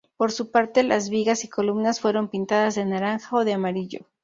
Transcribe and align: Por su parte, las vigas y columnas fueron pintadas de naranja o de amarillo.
Por 0.17 0.31
su 0.31 0.49
parte, 0.49 0.81
las 0.81 1.11
vigas 1.11 1.43
y 1.43 1.47
columnas 1.47 1.99
fueron 1.99 2.27
pintadas 2.27 2.73
de 2.73 2.85
naranja 2.85 3.35
o 3.35 3.45
de 3.45 3.53
amarillo. 3.53 3.99